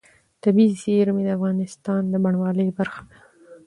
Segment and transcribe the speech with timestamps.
[0.43, 3.15] طبیعي زیرمې د افغانستان د بڼوالۍ برخه ده.